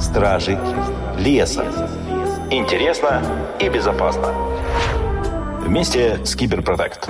[0.00, 0.58] Стражи
[1.18, 1.64] леса.
[2.50, 3.22] Интересно
[3.60, 4.34] и безопасно.
[5.60, 7.08] Вместе с Киберпротект.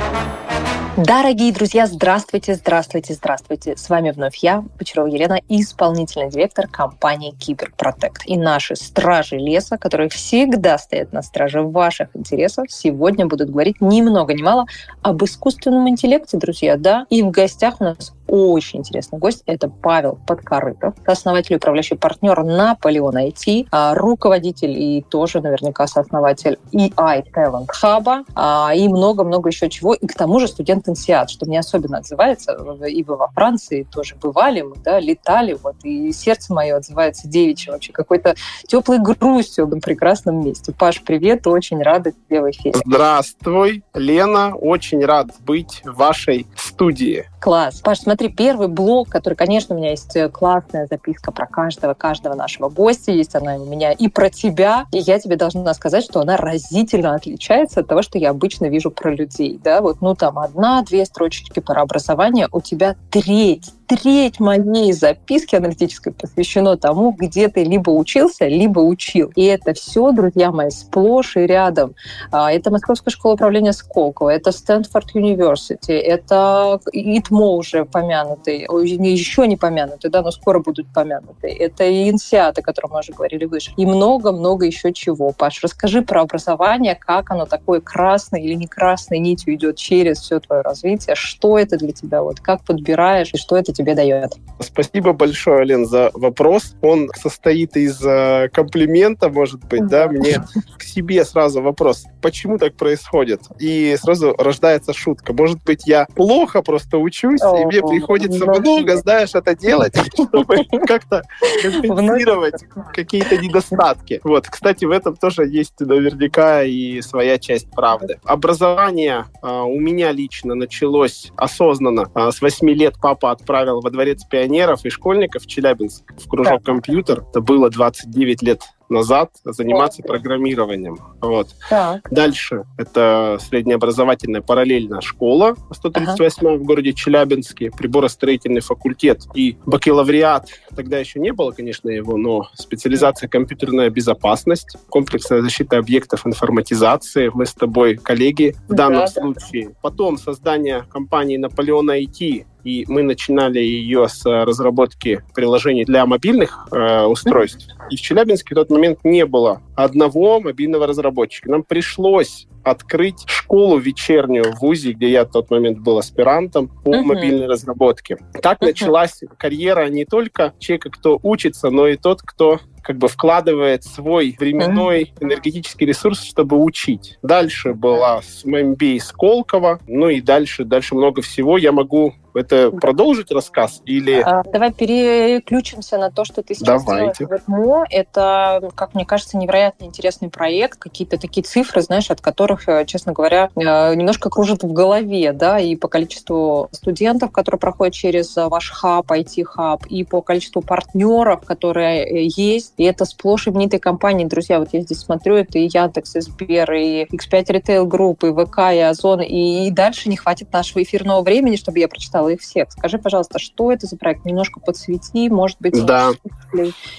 [0.97, 3.77] Дорогие друзья, здравствуйте, здравствуйте, здравствуйте.
[3.77, 8.23] С вами вновь я, Почарова Елена, исполнительный директор компании Киберпротект.
[8.27, 14.03] И наши стражи леса, которые всегда стоят на страже ваших интересов, сегодня будут говорить ни
[14.03, 14.67] много ни мало
[15.01, 17.07] об искусственном интеллекте, друзья, да.
[17.09, 19.43] И в гостях у нас очень интересный гость.
[19.47, 26.59] Это Павел Подкорытов, основатель и управляющий партнер Наполеон IT, а, руководитель и тоже наверняка сооснователь
[26.73, 29.95] EI Talent Hub и много-много еще чего.
[29.95, 32.57] И к тому же студент инсиат, что мне особенно отзывается.
[32.87, 37.73] И вы во Франции тоже бывали, мы да, летали, вот, и сердце мое отзывается девичьим,
[37.73, 40.73] вообще какой-то теплой грустью в этом прекрасном месте.
[40.73, 42.81] Паш, привет, очень рада тебе в эфире.
[42.85, 47.27] Здравствуй, Лена, очень рад быть в вашей студии.
[47.41, 47.81] Класс.
[47.81, 52.35] Паш, смотри, первый блок, который, конечно, у меня есть э, классная записка про каждого, каждого
[52.35, 56.21] нашего гостя, есть она у меня и про тебя, и я тебе должна сказать, что
[56.21, 60.39] она разительно отличается от того, что я обычно вижу про людей, да, вот, ну, там,
[60.39, 67.65] одна-две строчечки про образование, у тебя треть треть моей записки аналитической посвящено тому, где ты
[67.65, 69.33] либо учился, либо учил.
[69.35, 71.97] И это все, друзья мои, сплошь и рядом.
[72.31, 78.67] А, это Московская школа управления Сколково, это Стэнфорд Университи, это ИТМО уже помянутый,
[79.13, 81.49] еще не помянутый, да, но скоро будут помянуты.
[81.49, 83.73] Это и ИНСИАТ, о котором мы уже говорили выше.
[83.77, 85.33] И много-много еще чего.
[85.33, 90.41] Паш, расскажи про образование, как оно такое красной или не красной нитью идет через все
[90.41, 94.33] твое развитие, что это для тебя, вот как подбираешь и что это тебе дает.
[94.61, 96.75] Спасибо большое, Лен, за вопрос.
[96.83, 100.43] Он состоит из э, комплимента, может быть, да, мне
[100.79, 103.43] к себе сразу вопрос, почему так происходит?
[103.59, 105.33] И сразу рождается шутка.
[105.33, 111.23] Может быть, я плохо просто учусь, и мне приходится много, знаешь, это делать, чтобы как-то
[111.63, 114.21] компенсировать какие-то недостатки.
[114.25, 118.19] Вот, кстати, в этом тоже есть наверняка и своя часть правды.
[118.25, 122.11] Образование а, у меня лично началось осознанно.
[122.15, 126.63] А, с 8 лет папа отправил во дворец пионеров и школьников в Челябинск в кружок
[126.63, 127.25] компьютер.
[127.31, 130.99] Это было 29 лет назад заниматься программированием.
[131.21, 131.49] Вот.
[131.69, 132.09] Так.
[132.11, 136.57] Дальше это среднеобразовательная параллельная школа 138 ага.
[136.57, 140.49] в городе Челябинске, приборостроительный факультет и бакалавриат.
[140.75, 147.31] Тогда еще не было, конечно, его, но специализация компьютерная безопасность, комплексная защита объектов информатизации.
[147.33, 149.69] Мы с тобой коллеги в данном да, случае.
[149.69, 149.75] Да.
[149.83, 157.03] Потом создание компании Наполеон IT, и мы начинали ее с разработки приложений для мобильных э,
[157.05, 157.69] устройств.
[157.91, 161.51] И в Челябинске в тот момент не было одного мобильного разработчика.
[161.51, 166.95] Нам пришлось открыть школу вечернюю в ВУЗе, где я в тот момент был аспирантом по
[166.95, 167.03] uh-huh.
[167.03, 168.19] мобильной разработке.
[168.43, 168.67] Так uh-huh.
[168.67, 174.37] началась карьера не только человека, кто учится, но и тот, кто как бы вкладывает свой
[174.39, 177.19] временной энергетический ресурс, чтобы учить.
[177.23, 181.59] Дальше была с MMB Сколково, ну и дальше, дальше много всего.
[181.59, 184.21] Я могу это продолжить рассказ или...
[184.25, 187.25] А, давай переключимся на то, что ты сейчас Давайте.
[187.25, 187.87] делаешь в ЭТМО.
[187.91, 190.79] Это, как мне кажется, невероятно интересный проект.
[190.79, 195.59] Какие-то такие цифры, знаешь, от которых, э, честно говоря, э, немножко кружат в голове, да,
[195.59, 202.05] и по количеству студентов, которые проходят через ваш хаб, IT-хаб, и по количеству партнеров, которые
[202.05, 202.75] э, есть.
[202.77, 204.59] И это сплошь именитые компании, друзья.
[204.59, 208.75] Вот я здесь смотрю, это и Яндекс, и Сбер, и X5 Retail Group, и ВК,
[208.75, 209.21] и Озон.
[209.23, 212.73] И дальше не хватит нашего эфирного времени, чтобы я прочитала прочитала их всех.
[212.73, 214.25] Скажи, пожалуйста, что это за проект?
[214.25, 216.11] Немножко подсвети, может быть, да.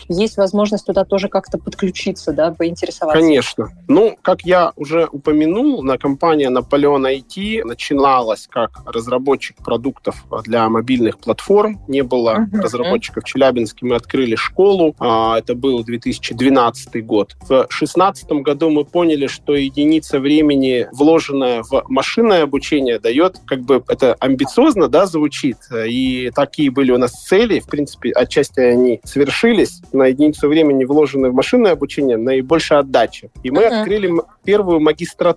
[0.08, 3.22] есть возможность туда тоже как-то подключиться, да, поинтересоваться?
[3.22, 3.70] Конечно.
[3.88, 11.20] Ну, как я уже упомянул, на компания Наполеон IT начиналась как разработчик продуктов для мобильных
[11.20, 11.80] платформ.
[11.88, 12.62] Не было uh-huh.
[12.62, 13.86] разработчиков в Челябинске.
[13.86, 14.96] Мы открыли школу.
[15.00, 17.36] А, это был 2012 год.
[17.42, 23.84] В 2016 году мы поняли, что единица времени, вложенная в машинное обучение, дает как бы
[23.88, 25.58] это амбициозно, да, звучит.
[25.88, 27.60] И такие были у нас цели.
[27.60, 29.82] В принципе, отчасти они совершились.
[29.94, 33.30] На единицу времени, вложенной в машинное обучение, наибольшая отдача.
[33.44, 33.80] И мы uh-huh.
[33.80, 34.12] открыли
[34.44, 35.31] первую магистратуру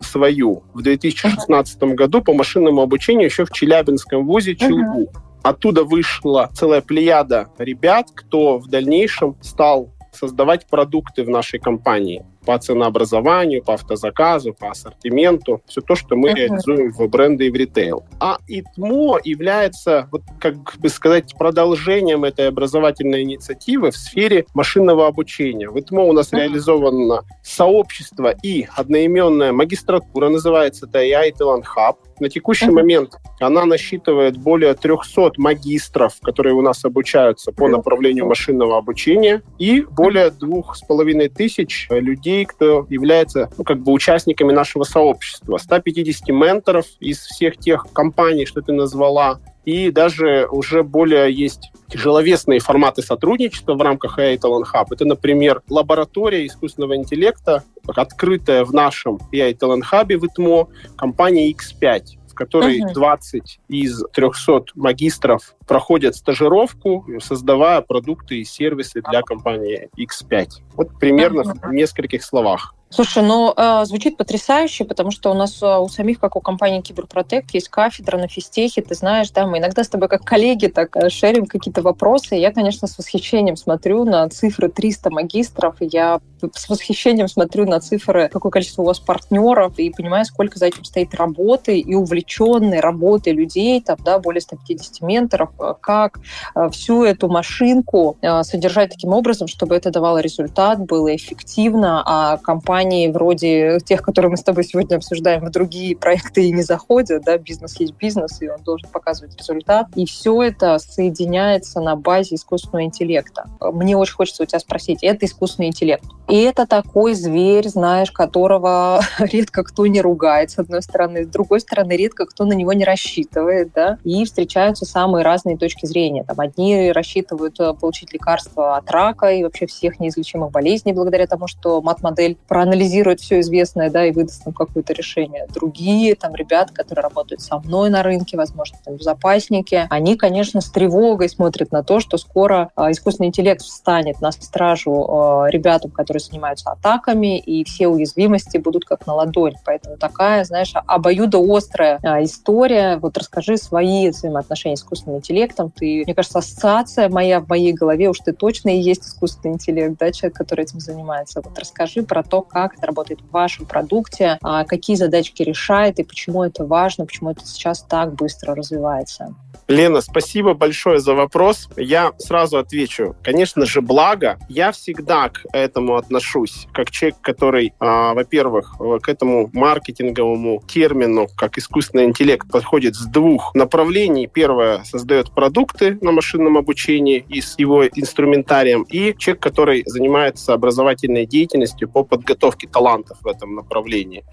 [0.00, 1.94] свою в 2016 uh-huh.
[1.94, 5.04] году по машинному обучению еще в Челябинском вузе ЧЛУ.
[5.04, 5.18] Uh-huh.
[5.42, 12.24] Оттуда вышла целая плеяда ребят, кто в дальнейшем стал создавать продукты в нашей компании.
[12.46, 15.60] По ценообразованию, по автозаказу, по ассортименту.
[15.66, 16.34] Все то, что мы uh-huh.
[16.34, 18.04] реализуем в бренды и в ритейл.
[18.20, 25.68] А ИТМО является, вот, как бы сказать, продолжением этой образовательной инициативы в сфере машинного обучения.
[25.68, 26.38] В ИТМО у нас uh-huh.
[26.38, 31.96] реализовано сообщество и одноименная магистратура, называется это AI Talent Hub.
[32.20, 32.72] На текущий uh-huh.
[32.72, 39.80] момент она насчитывает более 300 магистров, которые у нас обучаются по направлению машинного обучения, и
[39.82, 45.56] более двух с половиной тысяч людей, кто является ну, как бы участниками нашего сообщества.
[45.56, 52.60] 150 менторов из всех тех компаний, что ты назвала, и даже уже более есть тяжеловесные
[52.60, 54.86] форматы сотрудничества в рамках AI Talent Hub.
[54.90, 62.02] Это, например, лаборатория искусственного интеллекта, открытая в нашем AI Talent Hub в ИТМО, компания X5
[62.28, 62.92] в которой uh-huh.
[62.92, 70.48] 20 из 300 магистров проходят стажировку, создавая продукты и сервисы для компании X5.
[70.76, 72.76] Вот примерно в нескольких словах.
[72.88, 76.80] Слушай, ну э, звучит потрясающе, потому что у нас э, у самих, как у компании
[76.80, 80.96] Киберпротект, есть кафедра на физтехе, ты знаешь, да, мы иногда с тобой как коллеги так
[80.96, 82.36] э, шерим какие-то вопросы.
[82.36, 86.20] Я, конечно, с восхищением смотрю на цифры 300 магистров, я
[86.54, 90.84] с восхищением смотрю на цифры, какое количество у вас партнеров, и понимаю, сколько за этим
[90.84, 96.18] стоит работы и увлеченной работы людей, там, да, более 150 менторов, как
[96.54, 102.36] э, всю эту машинку э, содержать таким образом, чтобы это давало результат, было эффективно, а
[102.38, 107.24] компании вроде тех, которые мы с тобой сегодня обсуждаем, в другие проекты и не заходят,
[107.24, 109.86] да, бизнес есть бизнес, и он должен показывать результат.
[109.94, 113.48] И все это соединяется на базе искусственного интеллекта.
[113.60, 116.04] Мне очень хочется у тебя спросить, это искусственный интеллект?
[116.28, 121.60] И это такой зверь, знаешь, которого редко кто не ругает, с одной стороны, с другой
[121.60, 126.24] стороны, редко кто на него не рассчитывает, да, и встречаются самые разные точки зрения.
[126.24, 131.46] Там одни рассчитывают э, получить лекарство от рака и вообще всех неизлечимых болезней благодаря тому,
[131.46, 135.46] что мат-модель проанализирует все известное, да, и выдаст нам какое-то решение.
[135.54, 140.70] Другие, там, ребята, которые работают со мной на рынке, возможно, там, безопасники, они, конечно, с
[140.70, 146.20] тревогой смотрят на то, что скоро э, искусственный интеллект встанет на стражу э, ребятам, которые
[146.20, 149.54] занимаются атаками, и все уязвимости будут как на ладонь.
[149.64, 152.96] Поэтому такая, знаешь, обоюдоострая история.
[152.96, 155.35] Вот расскажи свои взаимоотношения с искусственным интеллектом.
[155.44, 159.96] Ты, мне кажется, ассоциация моя в моей голове, уж ты точно и есть искусственный интеллект,
[159.98, 161.40] да, человек, который этим занимается.
[161.44, 166.04] Вот расскажи про то, как это работает в вашем продукте, а, какие задачки решает и
[166.04, 169.34] почему это важно, почему это сейчас так быстро развивается.
[169.68, 171.68] Лена, спасибо большое за вопрос.
[171.76, 173.16] Я сразу отвечу.
[173.24, 174.38] Конечно же, благо.
[174.48, 181.58] Я всегда к этому отношусь, как человек, который, э, во-первых, к этому маркетинговому термину, как
[181.58, 184.28] искусственный интеллект, подходит с двух направлений.
[184.28, 188.82] Первое, создает продукты на машинном обучении и с его инструментарием.
[188.84, 194.24] И человек, который занимается образовательной деятельностью по подготовке талантов в этом направлении.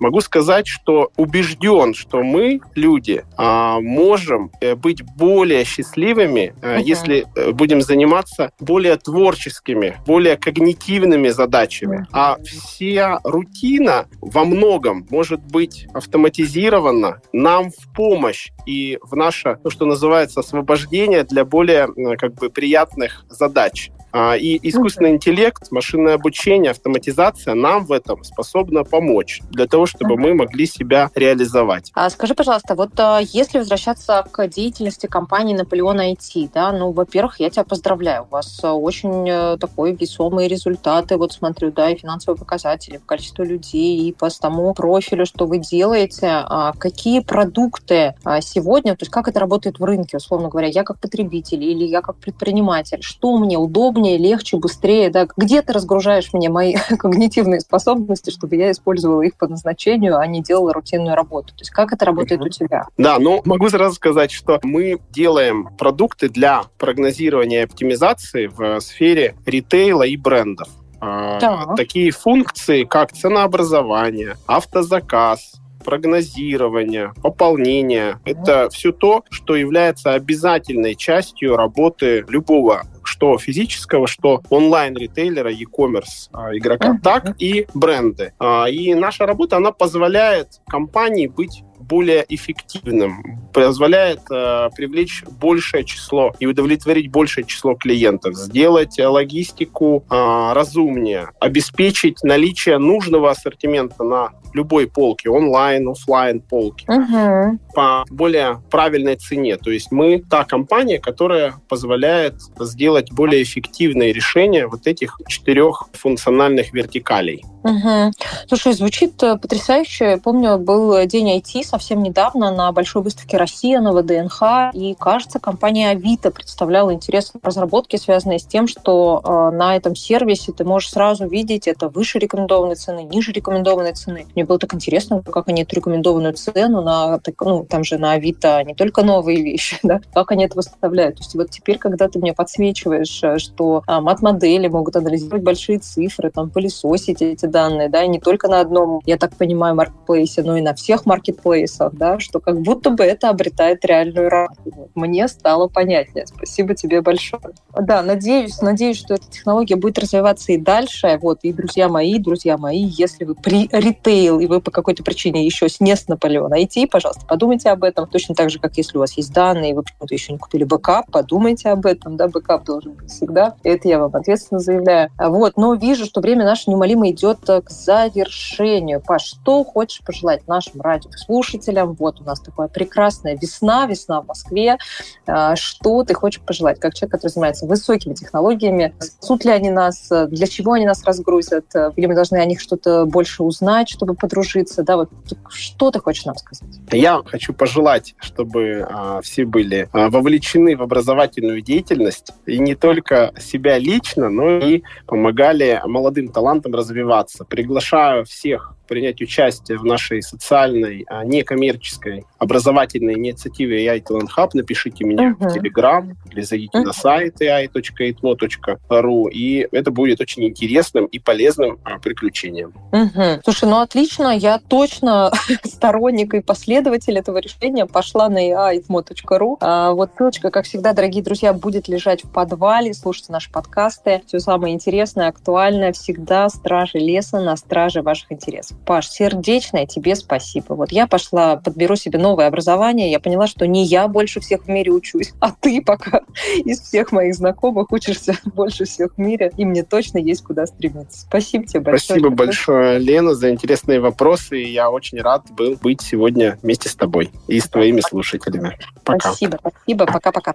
[0.00, 6.82] Могу сказать, что убежден, что мы, люди, э, можем э, быть более счастливыми, uh-huh.
[6.82, 11.98] если э, будем заниматься более творческими, более когнитивными задачами.
[11.98, 12.06] Uh-huh.
[12.12, 19.70] А вся рутина во многом может быть автоматизирована нам в помощь и в наше, то,
[19.70, 23.90] что называется, освобождение для более как бы приятных задач.
[24.12, 30.16] А, и искусственный интеллект, машинное обучение, автоматизация нам в этом способна помочь для того, чтобы
[30.16, 31.90] мы могли себя реализовать.
[31.94, 37.40] А скажи, пожалуйста, вот а, если возвращаться к деятельности компании Наполеон IT, да, ну, во-первых,
[37.40, 41.96] я тебя поздравляю, у вас а, очень э, такой весомые результаты, вот смотрю, да, и
[41.96, 46.44] финансовые показатели, в количестве людей, и по тому профилю, что вы делаете,
[46.78, 51.62] какие продукты сегодня, то есть как это работает в рынке, условно говоря, я как потребитель
[51.62, 56.50] или я как предприниматель, что мне удобно удобнее, легче, быстрее, да, где ты разгружаешь мне
[56.50, 61.48] мои когнитивные способности, чтобы я использовала их по назначению, а не делала рутинную работу.
[61.48, 62.86] То есть как это работает у тебя?
[62.98, 69.34] Да, ну, могу сразу сказать, что мы делаем продукты для прогнозирования и оптимизации в сфере
[69.46, 70.68] ритейла и брендов.
[71.00, 71.74] Да.
[71.76, 78.18] Такие функции, как ценообразование, автозаказ, прогнозирование, пополнение.
[78.24, 82.84] Это все то, что является обязательной частью работы любого
[83.22, 88.32] что физического, что онлайн-ритейлера, e-commerce а, игрока, так и бренды.
[88.40, 96.32] А, и наша работа, она позволяет компании быть более эффективным, позволяет э, привлечь большее число
[96.38, 104.86] и удовлетворить большее число клиентов, сделать логистику э, разумнее, обеспечить наличие нужного ассортимента на любой
[104.86, 107.58] полке, онлайн, офлайн полки, Мгм.
[107.74, 109.56] по более правильной цене.
[109.56, 116.72] То есть мы та компания, которая позволяет сделать более эффективные решения вот этих четырех функциональных
[116.72, 117.44] вертикалей.
[117.64, 118.12] Мгм.
[118.48, 120.04] Слушай, звучит э, потрясающе.
[120.12, 125.38] Я Помню, был день IT совсем недавно на большой выставке «Россия» на ВДНХ, и, кажется,
[125.38, 130.90] компания Авито представляла интересные разработки, связанные с тем, что э, на этом сервисе ты можешь
[130.90, 134.26] сразу видеть это выше рекомендованной цены, ниже рекомендованной цены.
[134.42, 138.14] Мне было так интересно, как они эту рекомендованную цену на, так, ну, там же на
[138.14, 141.18] Авито не только новые вещи, да, как они это выставляют.
[141.18, 145.78] То есть вот теперь, когда ты мне подсвечиваешь, э, что а, мат-модели могут анализировать большие
[145.78, 150.42] цифры, там, пылесосить эти данные, да, и не только на одном, я так понимаю, маркетплейсе,
[150.42, 154.90] но и на всех маркетплейсах, да, что как будто бы это обретает реальную рамку.
[154.96, 156.26] Мне стало понятнее.
[156.26, 157.42] Спасибо тебе большое.
[157.78, 161.16] Да, надеюсь, надеюсь, что эта технология будет развиваться и дальше.
[161.22, 165.44] Вот, и друзья мои, друзья мои, если вы про ритейл, и вы по какой-то причине
[165.44, 168.06] еще не с Napoleon IT, пожалуйста, подумайте об этом.
[168.06, 170.64] Точно так же, как если у вас есть данные, и вы почему-то еще не купили
[170.64, 173.54] бэкап, подумайте об этом, да, бэкап должен быть всегда.
[173.62, 175.10] Это я вам ответственно заявляю.
[175.18, 179.00] А Вот, но вижу, что время наше неумолимо идет э, к завершению.
[179.00, 181.94] Паш, что хочешь пожелать нашим радиослушателям?
[181.98, 184.78] Вот у нас такая прекрасная весна, весна в Москве.
[185.26, 188.94] А, Что ты хочешь пожелать, как человек, который занимается высокими технологиями?
[189.00, 190.08] Спасут ли они нас?
[190.08, 191.66] Для чего они нас разгрузят?
[191.96, 194.84] Или мы должны о них что-то больше узнать, чтобы подружиться?
[194.84, 195.10] Да, вот
[195.50, 196.68] что ты хочешь нам сказать?
[196.92, 203.34] Я хочу пожелать, чтобы а, все были а, вовлечены в образовательную деятельность и не только
[203.38, 207.44] себя лично, но и помогали молодым талантам развиваться.
[207.44, 214.50] Приглашаю всех принять участие в нашей социальной, а, некоммерческой образовательной инициативе AI Talent Hub.
[214.52, 215.48] Напишите меня Мгм.
[215.48, 216.88] в Telegram или зайдите Мгм.
[216.88, 222.74] на сайт ai.itmo.ru, и это будет очень интересным и полезным а, приключением.
[222.92, 223.40] Мгм.
[223.44, 225.30] Слушай, ну отлично, я точно
[225.64, 227.86] сторонник и последователь этого решения.
[227.86, 228.40] Пошла на
[228.74, 229.56] ai.mo.ru.
[229.60, 232.92] А, Вот ссылочка, как всегда, дорогие друзья, будет лежать в подвале.
[232.92, 234.20] Слушайте наши подкасты.
[234.26, 238.76] Все самое интересное, актуальное всегда стражи леса на страже ваших интересов.
[238.84, 240.74] Паш, сердечное тебе спасибо.
[240.74, 243.10] Вот я пошла, подберу себе новое образование.
[243.10, 246.22] Я поняла, что не я больше всех в мире учусь, а ты пока
[246.64, 249.52] из всех моих знакомых учишься больше всех в мире.
[249.56, 251.20] И мне точно есть куда стремиться.
[251.20, 252.20] Спасибо тебе большое.
[252.20, 254.60] Спасибо большое, Лена, за интересные вопросы.
[254.62, 258.78] И Я очень рад был быть сегодня вместе с тобой и с твоими слушателями.
[259.04, 259.28] Пока.
[259.28, 260.06] Спасибо, спасибо.
[260.06, 260.54] Пока-пока.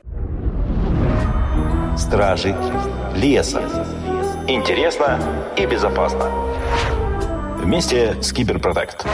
[1.98, 2.56] Стражи
[3.16, 3.62] леса.
[4.48, 5.20] Интересно
[5.58, 6.57] и безопасно.
[7.68, 9.06] Вместе с Киберпротект.